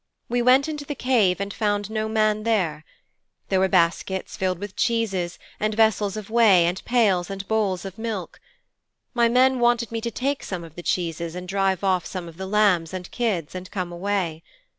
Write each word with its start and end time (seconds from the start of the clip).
We 0.29 0.41
went 0.41 0.67
into 0.67 0.83
the 0.83 0.95
cave 0.95 1.39
and 1.39 1.53
found 1.53 1.91
no 1.91 2.09
man 2.09 2.41
there. 2.41 2.85
There 3.49 3.59
were 3.59 3.67
baskets 3.67 4.35
filled 4.35 4.57
with 4.57 4.75
cheeses, 4.75 5.37
and 5.59 5.75
vessels 5.75 6.17
of 6.17 6.31
whey, 6.31 6.65
and 6.65 6.83
pails 6.85 7.29
and 7.29 7.47
bowls 7.47 7.85
of 7.85 7.99
milk. 7.99 8.39
My 9.13 9.29
men 9.29 9.59
wanted 9.59 9.91
me 9.91 10.01
to 10.01 10.09
take 10.09 10.43
some 10.43 10.63
of 10.63 10.73
the 10.73 10.81
cheeses 10.81 11.35
and 11.35 11.47
drive 11.47 11.83
off 11.83 12.07
some 12.07 12.27
of 12.27 12.37
the 12.37 12.47
lambs 12.47 12.95
and 12.95 13.11
kids 13.11 13.53
and 13.53 13.69
come 13.69 13.91
away. 13.91 14.41